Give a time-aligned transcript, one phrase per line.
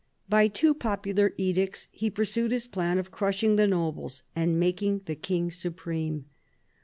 [0.27, 5.13] By two popular edicts he pursued his plan of crushing the nobles and making the
[5.15, 6.25] King supreme.